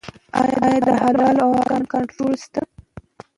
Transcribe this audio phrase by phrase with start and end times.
[0.41, 2.61] آیا د حلال او حرام کنټرول شته؟